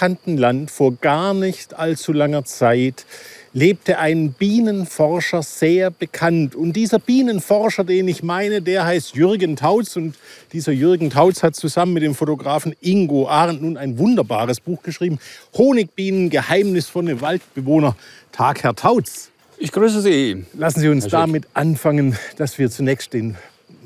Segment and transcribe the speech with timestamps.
[0.00, 3.04] unbekannten Land vor gar nicht allzu langer Zeit
[3.52, 6.54] lebte ein Bienenforscher sehr bekannt.
[6.54, 9.96] Und dieser Bienenforscher, den ich meine, der heißt Jürgen Tautz.
[9.96, 10.14] Und
[10.54, 15.18] dieser Jürgen Tautz hat zusammen mit dem Fotografen Ingo Arendt nun ein wunderbares Buch geschrieben.
[15.52, 17.94] Honigbienen, geheimnisvolle Waldbewohner.
[18.32, 19.30] Tag, Herr Tautz.
[19.58, 20.46] Ich grüße Sie.
[20.54, 23.36] Lassen Sie uns damit anfangen, dass wir zunächst den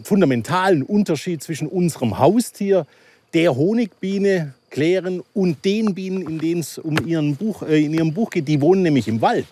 [0.04, 2.86] fundamentalen Unterschied zwischen unserem Haustier,
[3.32, 8.12] der Honigbiene, klären und den Bienen, in denen es um ihren Buch, äh, in Ihrem
[8.12, 9.46] Buch geht, die wohnen nämlich im Wald.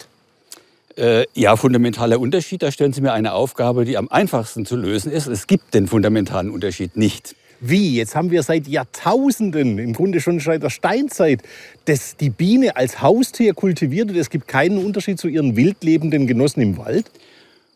[0.97, 5.12] Äh, ja, fundamentaler Unterschied, da stellen Sie mir eine Aufgabe, die am einfachsten zu lösen
[5.12, 5.29] ist.
[5.29, 7.37] Es gibt den fundamentalen Unterschied nicht.
[7.61, 7.95] Wie?
[7.95, 11.41] Jetzt haben wir seit Jahrtausenden, im Grunde schon seit der Steinzeit,
[11.84, 16.61] das, die Biene als Haustier kultiviert und es gibt keinen Unterschied zu ihren wildlebenden Genossen
[16.61, 17.09] im Wald?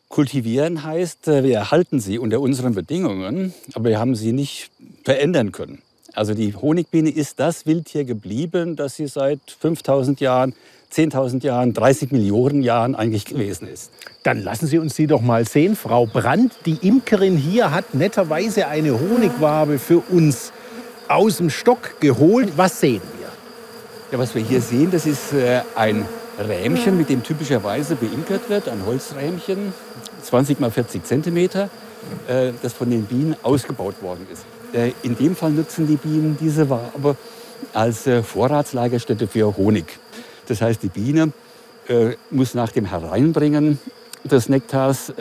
[0.09, 4.71] Kultivieren heißt, äh, wir erhalten sie unter unseren Bedingungen, aber wir haben sie nicht
[5.05, 5.81] verändern können.
[6.17, 10.55] Also die Honigbiene ist das Wildtier geblieben, das sie seit 5000 Jahren,
[10.91, 13.91] 10.000 Jahren, 30 Millionen Jahren eigentlich gewesen ist.
[14.23, 15.77] Dann lassen Sie uns die doch mal sehen.
[15.77, 20.53] Frau Brandt, die Imkerin hier, hat netterweise eine Honigwabe für uns
[21.07, 22.55] aus dem Stock geholt.
[22.57, 23.29] Was sehen wir?
[24.11, 26.07] Ja, was wir hier sehen, das ist äh, ein
[26.39, 29.75] Rähmchen, mit dem typischerweise beinkert wird, ein Holzrähmchen,
[30.23, 31.69] 20 mal 40 Zentimeter,
[32.29, 34.45] äh, das von den Bienen ausgebaut worden ist.
[34.73, 37.17] Äh, in dem Fall nutzen die Bienen diese Wabe
[37.73, 39.99] als äh, Vorratslagerstätte für Honig.
[40.47, 41.33] Das heißt, die Biene
[42.31, 43.79] muss nach dem Hereinbringen
[44.25, 45.13] des Nektars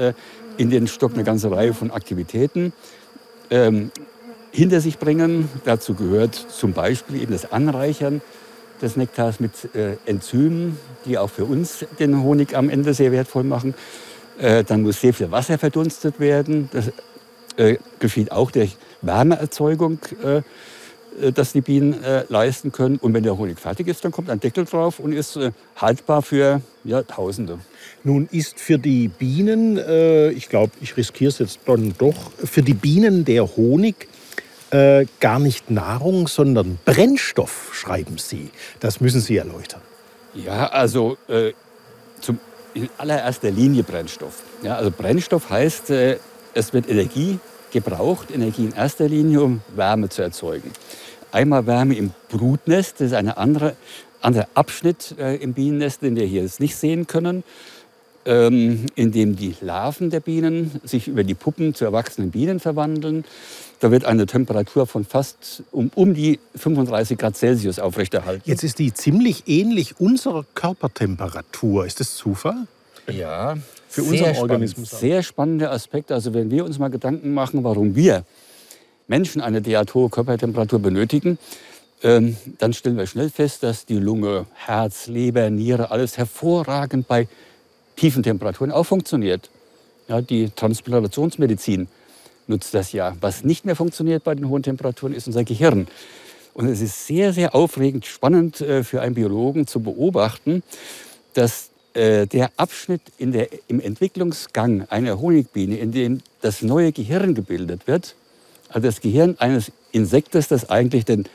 [0.57, 2.73] in den Stock eine ganze Reihe von Aktivitäten
[3.51, 3.91] ähm,
[4.51, 5.47] hinter sich bringen.
[5.63, 8.21] Dazu gehört zum Beispiel eben das Anreichern
[8.81, 9.51] des Nektars mit
[10.07, 13.75] Enzymen, die auch für uns den Honig am Ende sehr wertvoll machen.
[14.37, 16.69] Dann muss sehr viel Wasser verdunstet werden.
[16.73, 16.91] Das
[17.99, 20.37] geschieht auch durch Wärmeerzeugung, äh,
[21.21, 22.97] äh, das die Bienen äh, leisten können.
[22.97, 26.21] Und wenn der Honig fertig ist, dann kommt ein Deckel drauf und ist äh, haltbar
[26.21, 27.59] für Jahrtausende.
[28.03, 32.61] Nun ist für die Bienen, äh, ich glaube, ich riskiere es jetzt dann doch, für
[32.61, 34.07] die Bienen der Honig
[34.71, 38.49] äh, gar nicht Nahrung, sondern Brennstoff, schreiben Sie.
[38.79, 39.81] Das müssen Sie erläutern.
[40.33, 41.15] Ja, also
[42.19, 42.39] zum,
[42.75, 44.43] in allererster Linie Brennstoff.
[44.61, 47.39] Ja, also Brennstoff heißt, es wird Energie
[47.71, 50.71] gebraucht Energie in erster Linie, um Wärme zu erzeugen.
[51.31, 53.75] Einmal Wärme im Brutnest, das ist ein andere,
[54.21, 57.43] anderer Abschnitt äh, im Bienennest, den wir hier jetzt nicht sehen können,
[58.25, 63.25] ähm, in dem die Larven der Bienen sich über die Puppen zu erwachsenen Bienen verwandeln.
[63.79, 68.43] Da wird eine Temperatur von fast um, um die 35 Grad Celsius aufrechterhalten.
[68.45, 71.85] Jetzt ist die ziemlich ähnlich unserer Körpertemperatur.
[71.85, 72.67] Ist das Zufall?
[73.11, 74.87] Ja, für unseren sehr Organismus.
[74.87, 76.13] Spannend, sehr spannende Aspekte.
[76.13, 78.23] Also wenn wir uns mal Gedanken machen, warum wir
[79.07, 81.37] Menschen eine derart hohe Körpertemperatur benötigen,
[82.01, 87.27] ähm, dann stellen wir schnell fest, dass die Lunge, Herz, Leber, Niere, alles hervorragend bei
[87.95, 89.49] tiefen Temperaturen auch funktioniert.
[90.07, 91.87] Ja, die Transplantationsmedizin
[92.47, 93.15] nutzt das ja.
[93.21, 95.87] Was nicht mehr funktioniert bei den hohen Temperaturen, ist unser Gehirn.
[96.55, 100.63] Und es ist sehr, sehr aufregend, spannend äh, für einen Biologen zu beobachten,
[101.33, 107.35] dass äh, der Abschnitt in der, im Entwicklungsgang einer Honigbiene, in dem das neue Gehirn
[107.35, 108.15] gebildet wird,
[108.69, 111.27] also das Gehirn eines Insektes, das eigentlich den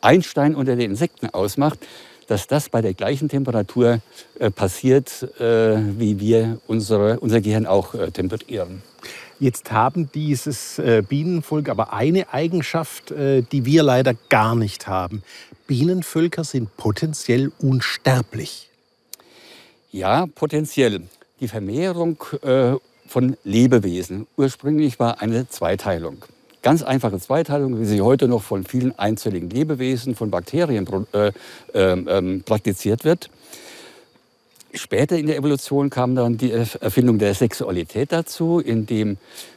[0.00, 1.78] Einstein unter den Insekten ausmacht,
[2.26, 4.00] dass das bei der gleichen Temperatur
[4.40, 8.82] äh, passiert, wie wir unsere, unser Gehirn auch temperieren.
[9.38, 15.22] Jetzt haben dieses äh, Bienenvolk aber eine Eigenschaft, äh, die wir leider gar nicht haben.
[15.66, 18.70] Bienenvölker sind potenziell unsterblich.
[19.92, 21.02] Ja, potenziell.
[21.40, 26.24] Die Vermehrung äh, von Lebewesen ursprünglich war eine Zweiteilung.
[26.62, 31.32] Ganz einfache Zweiteilung, wie sie heute noch von vielen einzelligen Lebewesen, von Bakterien äh,
[31.74, 33.28] ähm, praktiziert wird.
[34.76, 39.16] Später in der Evolution kam dann die Erfindung der Sexualität dazu, in dem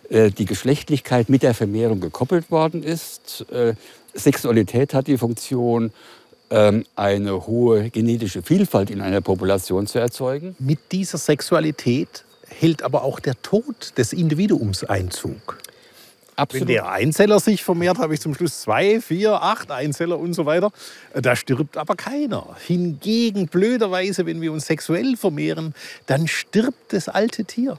[0.10, 3.46] äh, die Geschlechtlichkeit mit der Vermehrung gekoppelt worden ist.
[3.52, 3.74] Äh,
[4.14, 5.92] Sexualität hat die Funktion,
[6.50, 10.56] ähm, eine hohe genetische Vielfalt in einer Population zu erzeugen.
[10.60, 15.60] Mit dieser Sexualität hält aber auch der Tod des Individuums Einzug.
[16.40, 16.68] Absolut.
[16.68, 20.46] Wenn der Einzeller sich vermehrt, habe ich zum Schluss zwei, vier, acht Einzeller und so
[20.46, 20.72] weiter.
[21.14, 22.56] Da stirbt aber keiner.
[22.66, 25.74] Hingegen, blöderweise, wenn wir uns sexuell vermehren,
[26.06, 27.78] dann stirbt das alte Tier.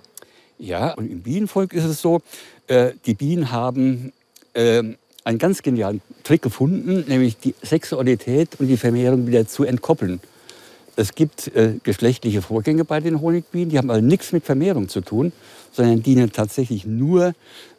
[0.58, 2.20] Ja, und im Bienenvolk ist es so,
[2.66, 4.12] äh, die Bienen haben
[4.52, 4.82] äh,
[5.24, 10.20] einen ganz genialen Trick gefunden, nämlich die Sexualität und die Vermehrung wieder zu entkoppeln.
[10.96, 15.00] Es gibt äh, geschlechtliche Vorgänge bei den Honigbienen, die haben also nichts mit Vermehrung zu
[15.00, 15.32] tun,
[15.72, 17.32] sondern dienen tatsächlich nur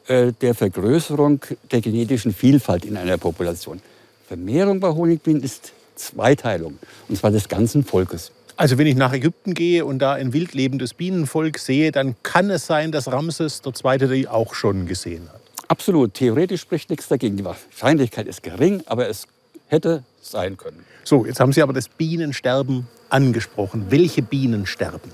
[0.07, 1.41] äh, der Vergrößerung
[1.71, 3.81] der genetischen Vielfalt in einer Population.
[4.27, 6.79] Vermehrung bei Honigbienen ist Zweiteilung,
[7.09, 8.31] und zwar des ganzen Volkes.
[8.55, 12.49] Also wenn ich nach Ägypten gehe und da ein wild lebendes Bienenvolk sehe, dann kann
[12.49, 14.07] es sein, dass Ramses II.
[14.07, 15.41] die auch schon gesehen hat.
[15.67, 16.13] Absolut.
[16.13, 17.37] Theoretisch spricht nichts dagegen.
[17.37, 19.27] Die Wahrscheinlichkeit ist gering, aber es
[19.67, 20.85] hätte sein können.
[21.03, 23.87] So, jetzt haben Sie aber das Bienensterben angesprochen.
[23.89, 25.11] Welche Bienen sterben?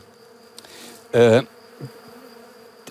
[1.12, 1.44] Äh,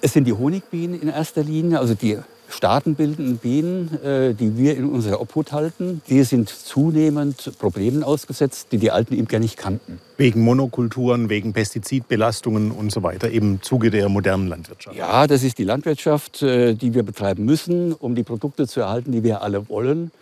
[0.01, 2.19] es sind die Honigbienen in erster Linie, also die
[2.49, 8.79] staatenbildenden Bienen, äh, die wir in unserer Obhut halten, die sind zunehmend Problemen ausgesetzt, die
[8.79, 10.01] die alten Imker nicht kannten.
[10.17, 14.97] Wegen Monokulturen, wegen Pestizidbelastungen und so weiter, im Zuge der modernen Landwirtschaft.
[14.97, 19.13] Ja, das ist die Landwirtschaft, äh, die wir betreiben müssen, um die Produkte zu erhalten,
[19.13, 20.13] die wir alle wollen.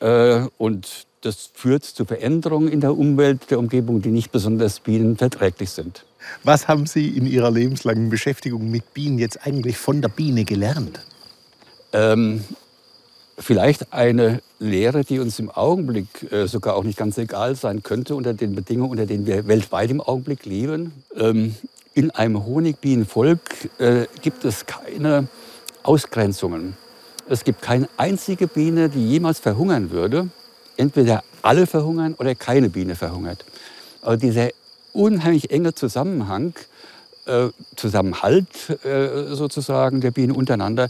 [0.00, 5.70] Äh, und das führt zu Veränderungen in der Umwelt, der Umgebung, die nicht besonders bienenverträglich
[5.70, 6.04] sind.
[6.44, 11.00] Was haben Sie in Ihrer lebenslangen Beschäftigung mit Bienen jetzt eigentlich von der Biene gelernt?
[11.92, 12.44] Ähm,
[13.38, 18.14] vielleicht eine Lehre, die uns im Augenblick äh, sogar auch nicht ganz egal sein könnte,
[18.14, 20.92] unter den Bedingungen, unter denen wir weltweit im Augenblick leben.
[21.14, 21.54] Ähm,
[21.94, 23.40] in einem Honigbienenvolk
[23.78, 25.28] äh, gibt es keine
[25.82, 26.76] Ausgrenzungen.
[27.28, 30.28] Es gibt keine einzige Biene, die jemals verhungern würde.
[30.76, 33.44] Entweder alle verhungern oder keine Biene verhungert.
[34.02, 34.50] Aber dieser
[34.92, 36.54] unheimlich enge Zusammenhang,
[37.26, 38.46] äh, Zusammenhalt
[38.84, 40.88] äh, sozusagen der Bienen untereinander,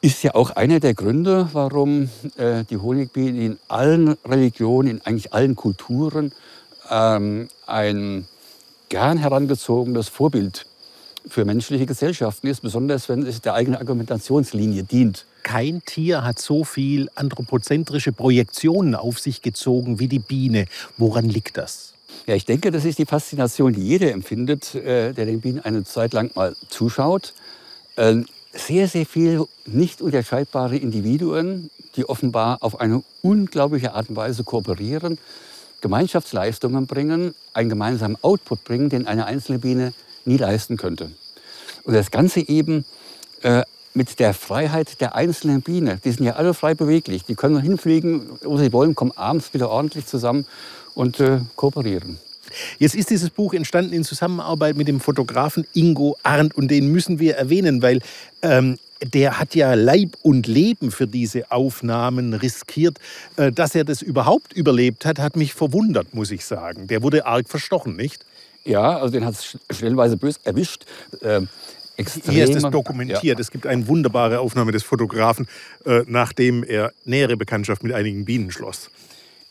[0.00, 5.34] ist ja auch einer der Gründe, warum äh, die Honigbienen in allen Religionen, in eigentlich
[5.34, 6.32] allen Kulturen
[6.88, 8.26] ähm, ein
[8.88, 10.66] gern herangezogenes Vorbild
[11.26, 15.24] für menschliche Gesellschaften ist, besonders wenn es der eigenen Argumentationslinie dient.
[15.42, 20.66] Kein Tier hat so viel anthropozentrische Projektionen auf sich gezogen wie die Biene.
[20.96, 21.94] Woran liegt das?
[22.26, 25.84] Ja, ich denke, das ist die Faszination, die jeder empfindet, äh, der den Bienen eine
[25.84, 27.32] Zeit lang mal zuschaut.
[27.96, 28.22] Äh,
[28.52, 35.18] sehr, sehr viele nicht unterscheidbare Individuen, die offenbar auf eine unglaubliche Art und Weise kooperieren,
[35.80, 39.92] Gemeinschaftsleistungen bringen, einen gemeinsamen Output bringen, den eine einzelne Biene
[40.28, 41.10] nie leisten könnte.
[41.84, 42.84] Und das Ganze eben
[43.42, 43.62] äh,
[43.94, 45.98] mit der Freiheit der einzelnen Biene.
[46.04, 47.24] Die sind ja alle frei beweglich.
[47.24, 50.46] Die können hinfliegen, wo sie wollen, kommen abends wieder ordentlich zusammen
[50.94, 52.18] und äh, kooperieren.
[52.78, 57.18] Jetzt ist dieses Buch entstanden in Zusammenarbeit mit dem Fotografen Ingo Arndt und den müssen
[57.18, 58.00] wir erwähnen, weil
[58.42, 62.98] ähm, der hat ja Leib und Leben für diese Aufnahmen riskiert.
[63.36, 66.86] Äh, dass er das überhaupt überlebt hat, hat mich verwundert, muss ich sagen.
[66.86, 68.24] Der wurde arg verstochen, nicht?
[68.68, 70.84] Ja, also den hat es stellenweise bös erwischt.
[71.22, 71.48] Ähm,
[72.28, 73.24] Hier ist es dokumentiert.
[73.24, 73.34] Ja.
[73.38, 75.48] Es gibt eine wunderbare Aufnahme des Fotografen,
[75.86, 78.90] äh, nachdem er nähere Bekanntschaft mit einigen Bienen schloss.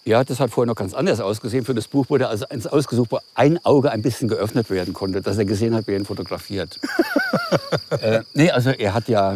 [0.06, 1.66] Ja, das hat vorher noch ganz anders ausgesehen.
[1.66, 5.22] Für das Buch wurde also eins ausgesucht, wo ein Auge ein bisschen geöffnet werden konnte,
[5.22, 6.80] dass er gesehen hat, wer ihn fotografiert.
[8.02, 9.36] äh, nee, also er hat ja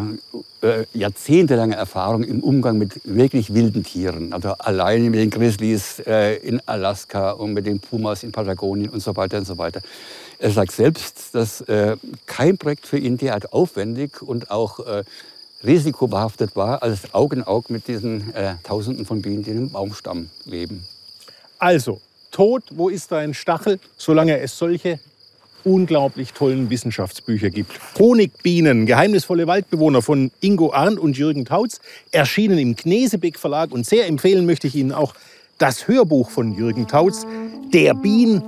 [0.62, 4.34] äh, jahrzehntelange Erfahrung im Umgang mit wirklich wilden Tieren.
[4.34, 9.02] Also alleine mit den Grizzlies äh, in Alaska und mit den Pumas in Patagonien und
[9.02, 9.82] so weiter und so weiter.
[10.40, 15.04] Er sagt selbst, dass äh, kein Projekt für ihn derart aufwendig und auch äh,
[15.64, 20.30] risikobehaftet war, als Auge in Auge mit diesen äh, Tausenden von Bienen, die im Baumstamm
[20.46, 20.88] leben.
[21.60, 22.02] Also,
[22.32, 25.00] Tod, wo ist dein Stachel, solange es solche
[25.64, 27.80] unglaublich tollen Wissenschaftsbücher gibt.
[27.98, 31.80] Honigbienen, geheimnisvolle Waldbewohner von Ingo Arndt und Jürgen Tautz,
[32.12, 33.72] erschienen im Knesebeck Verlag.
[33.72, 35.14] Und sehr empfehlen möchte ich Ihnen auch
[35.58, 37.26] das Hörbuch von Jürgen Tautz,
[37.74, 38.42] Der Bien,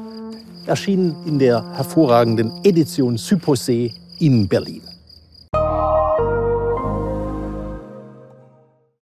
[0.65, 4.92] erschienen in der hervorragenden Edition Syposee in Berlin.